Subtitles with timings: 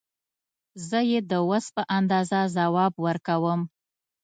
[0.87, 3.61] زه یې د وس په اندازه ځواب ورکوم.